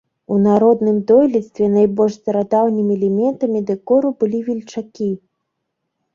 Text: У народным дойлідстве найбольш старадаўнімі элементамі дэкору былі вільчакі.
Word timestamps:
У 0.35 0.35
народным 0.43 0.95
дойлідстве 1.11 1.65
найбольш 1.73 2.13
старадаўнімі 2.21 2.91
элементамі 2.99 3.59
дэкору 3.69 4.13
былі 4.25 4.39
вільчакі. 4.51 5.11